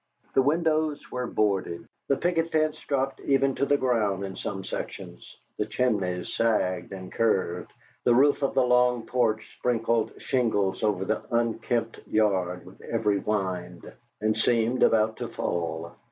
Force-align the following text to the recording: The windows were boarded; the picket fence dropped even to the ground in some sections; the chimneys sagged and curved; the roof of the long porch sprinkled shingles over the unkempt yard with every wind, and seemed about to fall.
The 0.33 0.41
windows 0.41 1.11
were 1.11 1.27
boarded; 1.27 1.85
the 2.07 2.17
picket 2.17 2.51
fence 2.51 2.79
dropped 2.79 3.19
even 3.19 3.53
to 3.53 3.67
the 3.67 3.77
ground 3.77 4.25
in 4.25 4.35
some 4.35 4.63
sections; 4.63 5.37
the 5.59 5.67
chimneys 5.67 6.33
sagged 6.33 6.91
and 6.91 7.11
curved; 7.11 7.71
the 8.03 8.15
roof 8.15 8.41
of 8.41 8.55
the 8.55 8.63
long 8.65 9.05
porch 9.05 9.55
sprinkled 9.59 10.19
shingles 10.19 10.81
over 10.81 11.05
the 11.05 11.21
unkempt 11.29 11.99
yard 12.07 12.65
with 12.65 12.81
every 12.81 13.19
wind, 13.19 13.93
and 14.19 14.35
seemed 14.35 14.81
about 14.81 15.17
to 15.17 15.27
fall. 15.27 15.95